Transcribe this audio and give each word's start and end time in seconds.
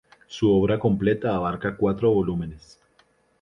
Su 0.25 0.51
obra 0.51 0.79
completa 0.79 1.35
abarca 1.35 1.77
cuatro 1.77 2.11
volúmenes. 2.11 2.79